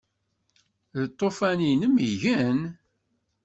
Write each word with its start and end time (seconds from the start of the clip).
Lṭufan-inem 1.03 1.93
igen? 2.09 2.59